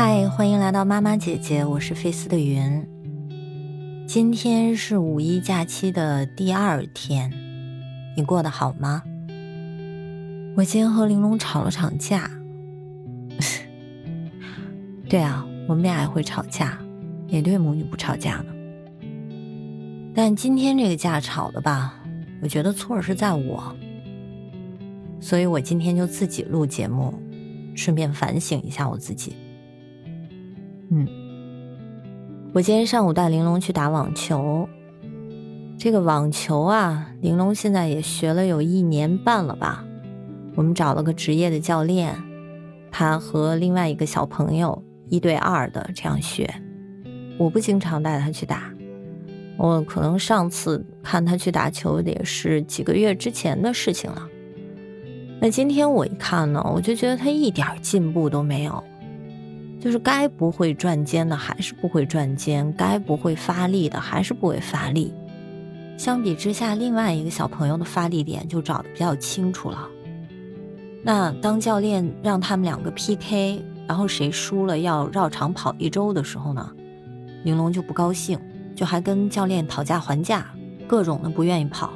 [0.00, 2.86] 嗨，欢迎来到妈妈姐姐，我是费斯的云。
[4.06, 7.28] 今天是五一假期的第二天，
[8.16, 9.02] 你过得好吗？
[10.56, 12.30] 我今天和玲珑吵了场架。
[15.10, 16.78] 对啊，我们俩也会吵架，
[17.28, 18.54] 哪对母女不吵架呢？
[20.14, 22.00] 但今天这个架吵的吧，
[22.40, 23.74] 我觉得错是在我，
[25.18, 27.12] 所以我今天就自己录节目，
[27.74, 29.34] 顺便反省一下我自己。
[30.90, 31.06] 嗯，
[32.54, 34.66] 我今天上午带玲珑去打网球，
[35.78, 39.84] 这个网球啊，玲珑现在也学了有一年半了吧。
[40.54, 42.16] 我们找了个职业的教练，
[42.90, 46.48] 他和另外一个小朋友一对二的这样学。
[47.38, 48.72] 我不经常带他去打。
[49.58, 54.26] 我可能上次看他去打球也是几个月之前的事情了。
[55.40, 58.82] 那今天我一看呢，我就觉得他一点进步都没有，
[59.80, 65.12] 就是该不会转肩的还是不会转肩，该不会发力的还是不会发力。
[65.96, 69.88] 相比之下，另外一个小朋友的发力点就找的比较清楚了。
[71.02, 76.70] 那当教练让他们两个 PK，然后谁输了要绕场跑一周的时候呢，
[77.44, 78.38] 玲珑就不高兴。
[78.76, 80.46] 就还跟教练讨价还价，
[80.86, 81.90] 各种的不愿意跑。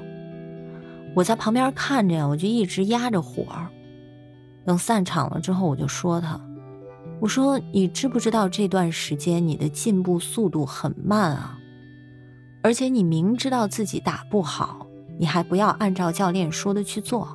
[1.15, 3.45] 我在旁边看着呀，我就一直压着火。
[4.65, 6.41] 等散场了之后，我就说他
[7.23, 11.57] ：“我说你知不知道这段时间你的进步速度很慢啊？
[12.65, 14.85] 而且你明知道自己打不好，
[15.21, 17.33] 你还不要按照教练说的去做。”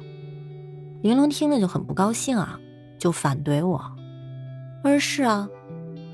[1.04, 2.60] 玲珑听了就很不高兴啊，
[3.00, 3.82] 就反怼我
[4.84, 5.48] ：“而是啊，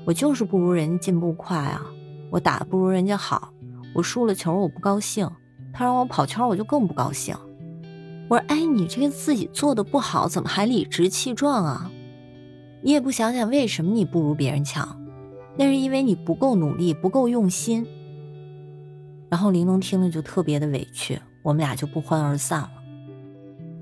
[0.04, 1.84] 我就是不如人家进步快啊。”
[2.30, 3.52] 我打的不如人家好，
[3.92, 5.28] 我输了球我不高兴，
[5.72, 7.34] 他让我跑圈我就更不高兴。
[8.28, 11.90] 我说：“哎，你这个自己做的不好，怎么还理直气壮啊？
[12.84, 15.00] 你也不想想为什么你不如别人强？
[15.56, 17.86] 那是因为你不够努力，不够用心。”
[19.30, 22.70] 然后玲珑听了就特别的委屈，我们俩就不欢而散了。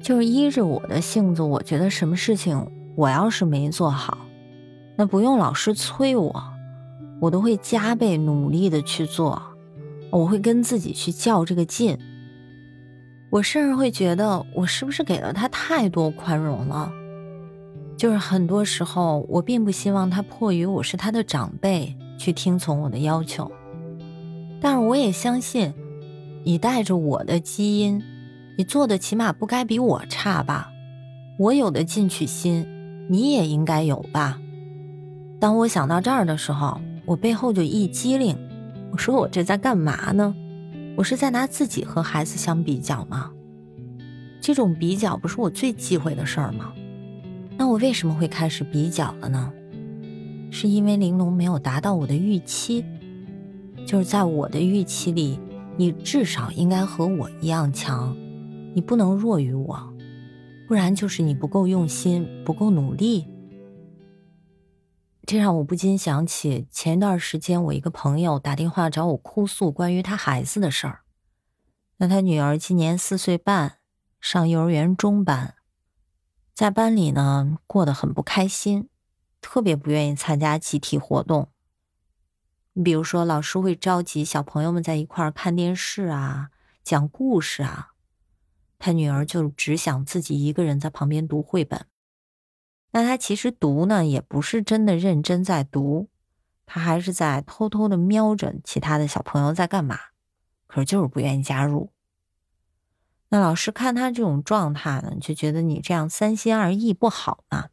[0.00, 4.18] 就是依着我的性子，我觉得什么事情我要是没做好，
[4.96, 6.44] 那不用老师催我。
[7.20, 9.42] 我都会加倍努力的去做，
[10.10, 11.98] 我会跟自己去较这个劲。
[13.30, 16.92] 我甚至会觉得，我是不是给了他太多宽容了？
[17.96, 23.50] 就是很多时候，我并不希望他迫于我是他的长辈去听从我的要求，
[24.60, 25.72] 但是我也相信，
[26.44, 28.02] 你带着我的基因，
[28.58, 30.70] 你做的起码不该比我差吧？
[31.38, 32.66] 我有的进取心，
[33.08, 34.38] 你也应该有吧？
[35.40, 36.80] 当我想到这儿的时候。
[37.04, 38.38] 我背后就一激灵，
[38.92, 40.32] 我说我这在干嘛呢？
[40.96, 43.32] 我是在拿自己和孩子相比较吗？
[44.40, 46.72] 这种比较不是我最忌讳的事儿吗？
[47.56, 49.52] 那我为什么会开始比较了呢？
[50.50, 52.84] 是因为玲珑没有达到我的预期，
[53.86, 55.40] 就是在我的预期里，
[55.76, 58.14] 你至少应该和我一样强，
[58.74, 59.94] 你不能弱于我，
[60.68, 63.26] 不然就是你不够用心，不够努力。
[65.24, 71.00] 这让我不禁想起前一段时间，我一个朋友打电话找我哭诉关于他孩子的事儿。
[71.98, 73.78] 那他女儿今年四岁半，
[74.20, 75.54] 上幼儿园中班，
[76.54, 78.88] 在班里呢过得很不开心，
[79.40, 81.48] 特别不愿意参加集体活动。
[82.84, 86.50] 比如说，老师会召集小朋友们在一块儿看电视啊，
[86.82, 87.92] 讲故事啊，
[88.78, 91.86] 他女儿就只想自己一个人在旁边读绘本。
[92.92, 96.08] 那他其实读呢，也不是真的认真在读，
[96.66, 99.98] 他还是在偷偷的瞄着其他的小朋友在干嘛，
[100.66, 101.91] 可是就是不愿意加入。
[103.32, 107.68] 那老师看他这种状态呢，就觉得你这样三心二意不好嘛，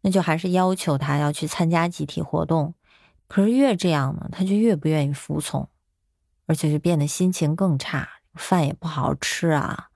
[0.00, 2.74] 那就还是要求他要去参加集体活动。
[3.28, 5.68] 可是越这样呢，他就越不愿意服从，
[6.46, 9.90] 而且就变得心情更差，饭也不好好吃啊。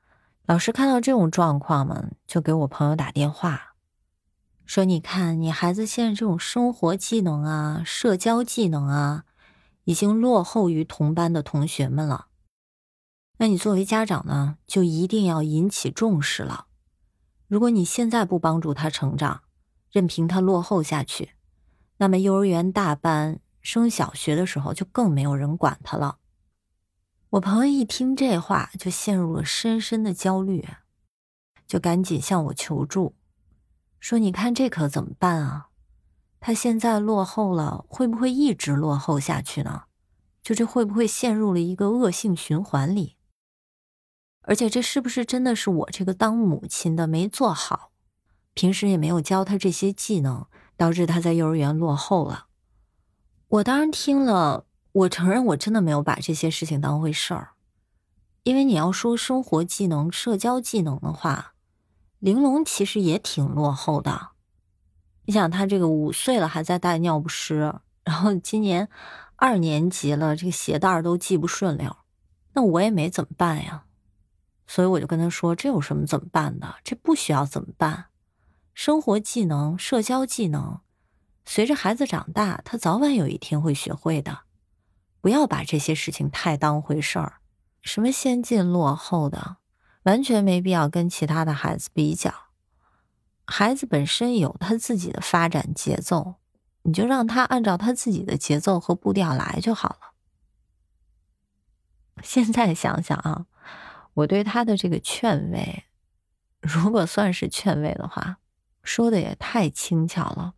[0.47, 3.75] 老师看到这种状况嘛，就给我朋友打电话。
[4.67, 9.25] 说，你看，你孩子现在这种生活技能啊、社交技能啊，
[9.82, 12.26] 已经落后于同班的同学们了。
[13.38, 16.67] 那你作为家长呢，就一定要引起重视了。
[17.46, 19.43] 如果你现在不帮助他成长，
[19.90, 21.31] 任凭他落后下去，
[21.99, 26.19] 那么幼儿园大班升小学的时候，就更没有人管他了。
[27.31, 30.67] 我朋友一听这话，就陷入了深深的焦虑，
[31.67, 33.14] 就赶紧向我求助。
[34.00, 35.69] 说：“你看这可怎么办啊？
[36.41, 39.84] 他现在落后了，会不会一直落后下去呢？
[40.43, 43.17] 就这会不会陷入了一个恶性循环里？
[44.49, 47.91] 而且这是不是真的是我这个当母亲的没做好，
[48.55, 52.47] 平时也没有教他这些技能，导致他在幼儿园落后了？
[53.49, 57.50] 我当然听了，我承认我真的没有把这些事情当回事儿。
[58.45, 61.53] 因为你要说生活技能、社交技能的话，
[62.19, 64.31] 玲珑其实也挺落后的。
[65.27, 68.89] 你想，他这个五岁了还在带尿不湿，然后今年
[69.37, 71.94] 二年级了，这个鞋带都系不顺溜，
[72.55, 73.85] 那我也没怎么办呀。
[74.69, 76.76] 所以我就跟他说：“这有什么怎么办的？
[76.85, 78.11] 这不需要怎么办。
[78.75, 80.81] 生活技能、社交技能，
[81.44, 84.43] 随着孩子长大，他早晚有一天会学会的。
[85.20, 87.41] 不要把这些事情太当回事儿。”
[87.82, 89.56] 什么先进落后的，
[90.03, 92.32] 完全没必要跟其他的孩子比较。
[93.47, 96.35] 孩子本身有他自己的发展节奏，
[96.82, 100.12] 你就让他按照他自己的节奏和步调来就好了。
[102.23, 103.47] 现在想想啊，
[104.19, 105.85] 我对他的这个劝慰，
[106.61, 108.38] 如果算是劝慰的话，
[108.82, 110.55] 说的也太轻巧了。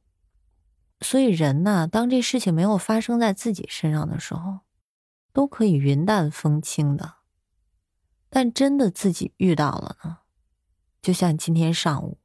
[1.01, 4.61] 所以人呢，当这事情没有发生在自己身上的时候。
[5.33, 7.19] 都可以云淡风轻的，
[8.29, 10.19] 但真的自己遇到了呢？
[11.01, 12.19] 就像今天上午，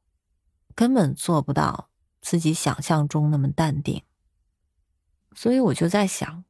[0.73, 4.01] 根本做不到自己想象中那么淡定。
[5.35, 6.45] 所以我就在想，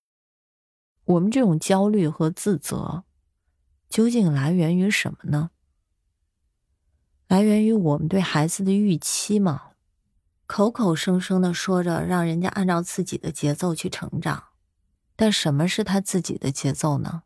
[1.04, 3.04] 我们这种焦虑和自责，
[3.96, 5.52] 究竟来源于什么呢？
[7.30, 9.72] 来源于我们对孩子的预期吗？
[10.46, 14.48] 口口声声的说着让人家按照自己的节奏去成长。
[15.16, 17.24] 但什么是他自己的节奏呢？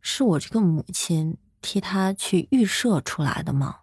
[0.00, 3.80] 是我这个母亲替他去预设出来的吗？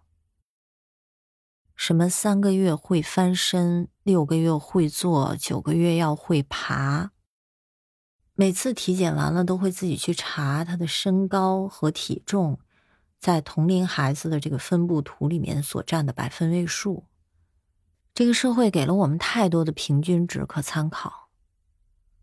[1.75, 7.11] 什么三个月会翻身，六个月会坐，九个月要会爬？
[8.39, 12.57] 每次体检完了都会自己去查他的身高和体重，
[13.19, 17.03] 在同龄孩子的这个分布图里面所占的百分位数。
[18.13, 21.27] 这个社会给了我们太多的平均值可参考。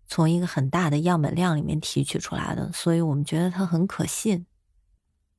[0.08, 4.46] 从一个很大的样本量里面提取出来的，所以我们觉得它很可信，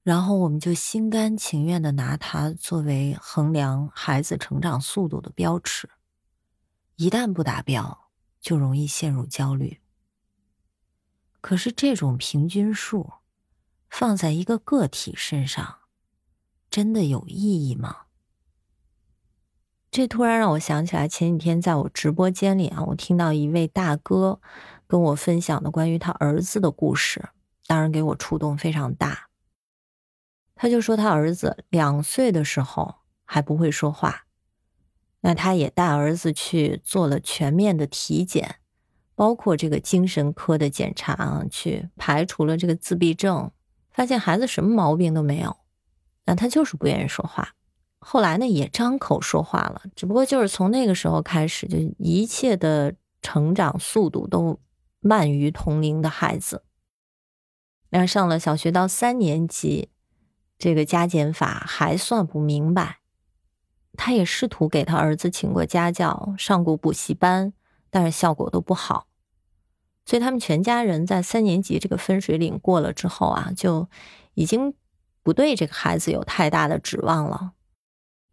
[0.04, 5.90] 然后我们就心甘情愿的拿它作为衡量孩子成长速度的标尺，
[6.98, 9.80] 一旦不达标，就容易陷入焦虑。
[11.42, 13.14] 可是这种平均数
[13.90, 15.78] 放在一个个体身上，
[16.70, 18.04] 真的有意义吗？
[19.90, 24.42] 这突然让我想起来，前几天在我直播间里啊，我听到一位大哥
[24.86, 27.30] 跟我分享的关于他儿子的故事，
[27.66, 29.30] 当然给我触动非常大。
[30.56, 34.26] 他就说他儿子两岁的时候还不会说话，
[35.22, 38.58] 那他也带儿子去做了全面的体检，
[39.18, 43.52] 包括这个精神科的检查啊，去排除了这个自闭症，
[43.90, 45.58] 发现孩子什么毛病都没有，
[46.26, 47.56] 那他就是不愿意说话。
[47.98, 52.94] 后来呢，也张口说话了，只不过就是从那个时候开始，就一切的
[53.24, 54.60] 成长速度都
[55.00, 56.64] 慢于同龄的孩子。
[57.90, 59.90] 那上了小学到三年级，
[60.60, 63.00] 这个加减法还算不明白。
[63.94, 67.52] 他也试图给他儿子请过家教，上过补习班，
[67.98, 69.08] 但是效果都不好。
[70.06, 73.90] 所以他们全家人在三年级这个分水岭过了之后啊，就
[74.36, 74.76] 已经
[75.24, 77.54] 不对这个孩子有太大的指望了。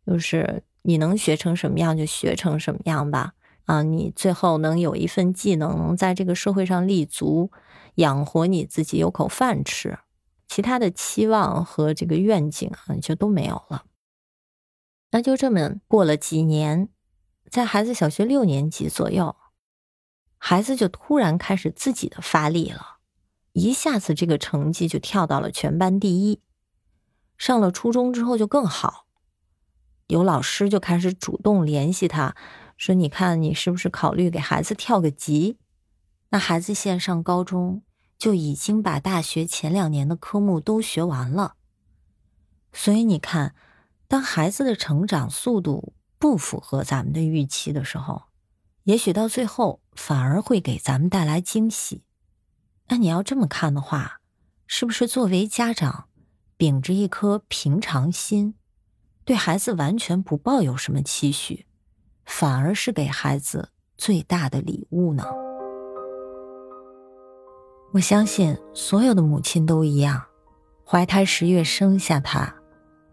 [0.06, 3.32] 就是你能学成什么样就学成什么样吧，
[3.64, 7.50] 啊，你最后能有一份技能，能在这个社会上立足，
[7.94, 9.98] 养活你自己，有口饭吃，
[10.46, 13.86] 其他的期望和这个愿景啊，就都没有了。
[15.12, 16.90] 那就这么过了几年，
[17.50, 19.34] 在孩子小学六年级左右，
[20.46, 22.98] 孩子就突然开始自己的发力了，
[23.54, 26.42] 一下子这个成绩就跳到了全班第一，
[27.38, 29.06] 上了初中之后就更好。
[30.08, 32.36] 有老师就开始主动联系他，
[32.76, 35.56] 说：“你看，你是不是考虑给孩子跳个级？
[36.28, 37.82] 那孩子现上高中
[38.18, 41.54] 就已经把大学前两年的科目都学完了。
[42.70, 43.54] 所以你看，
[44.06, 48.24] 当孩子的成长速度不符合咱们的预期的时候，
[48.82, 52.02] 也许到最后反而会给咱们带来惊喜。
[52.88, 54.20] 那你要这么看的话，
[54.66, 56.08] 是不是作为家长，
[56.56, 58.54] 秉着一颗平常心？”
[59.24, 61.64] 对孩子完全不抱有什么期许，
[62.26, 65.24] 反而是给孩子最大的礼物呢。
[67.94, 70.26] 我相信所有的母亲都一样，
[70.84, 72.54] 怀胎十月生下他，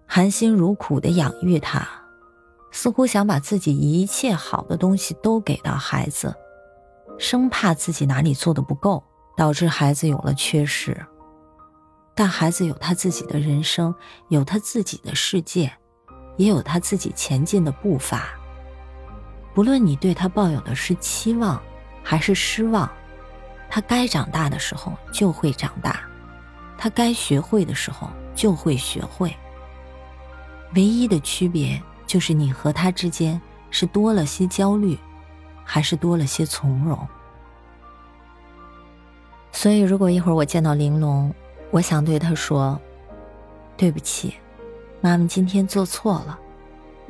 [0.05, 1.88] 含辛茹苦的养育他，
[2.71, 6.35] 似乎想把自己一切好的东西都给到孩子，
[7.21, 9.03] 生怕自己哪里做的不够，
[9.37, 10.97] 导致孩子有了缺失。
[12.15, 13.93] 但孩子有他自己的人生，
[14.29, 15.71] 有他自己的世界。
[16.37, 18.29] 也有他自己前进的步伐。
[19.53, 21.61] 不论你对他抱有的是期望，
[22.01, 22.89] 还是失望，
[23.69, 25.99] 他该长大的时候就会长大，
[26.77, 29.35] 他该学会的时候就会学会。
[30.73, 34.97] 唯一的区别就是你和他之间是多了些焦虑，
[35.73, 36.99] 还是多了些从容。
[39.53, 41.33] 所以，如果一会儿我见到玲珑，
[41.69, 42.77] 我想对他说
[43.77, 44.33] ：“对不起，
[44.99, 46.37] 妈妈今天做错了，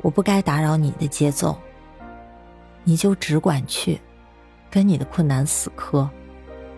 [0.00, 1.58] 我不该打扰你的节奏。
[2.84, 4.00] 你就只管去，
[4.70, 6.08] 跟你的困难死磕。”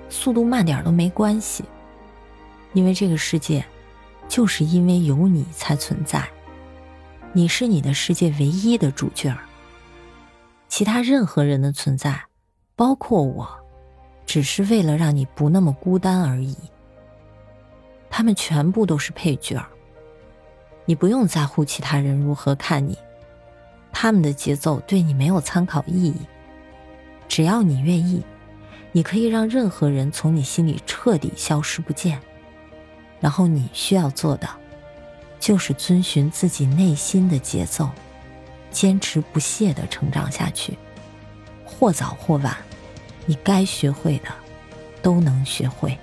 [0.08, 1.64] 速度慢点都没关系，
[2.72, 3.62] 因为这个世界，
[4.26, 6.26] 就是因为有你才存在。
[7.34, 9.36] 你是你的世界唯一的主角
[10.68, 12.24] 其他任何人的存在，
[12.74, 13.48] 包括我，
[14.26, 16.56] 只是为了让你不那么孤单而已。
[18.10, 19.64] 他们全部都是配角
[20.84, 22.98] 你不用在乎其他人如何看你，
[23.92, 26.14] 他们的节奏对你没有参考意义。
[27.28, 28.22] 只要你愿意。
[28.96, 32.20] 你可以让任何人从你心里彻底消失不见，
[33.18, 34.48] 然后你需要做的，
[35.40, 37.90] 就是遵循自己内心的节奏，
[38.74, 40.76] 坚持不懈的成长下去。
[41.64, 42.56] 或早或晚，
[43.24, 44.28] 你该学会的，
[45.00, 45.96] 都能学会。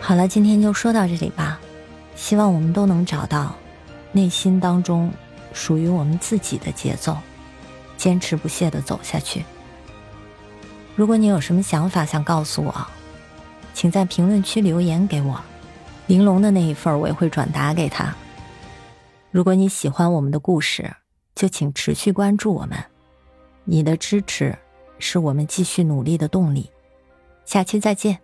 [0.00, 1.60] 好了，今天就说到这里吧，
[2.16, 3.54] 希望我们都能找到。
[4.12, 5.12] 内心当中
[5.52, 7.16] 属于我们自己的节奏，
[7.96, 9.44] 坚持不懈的走下去。
[10.96, 12.86] 如果你有什么想法想告诉我，
[13.80, 15.40] 请在评论区留言给我，
[16.06, 18.14] 玲珑的那一份我也会转达给他。
[19.30, 20.94] 如果你喜欢我们的故事，
[21.34, 22.78] 就请持续关注我们，
[23.64, 24.54] 你的支持
[24.98, 26.70] 是我们继续努力的动力。
[27.46, 28.18] 下期再见。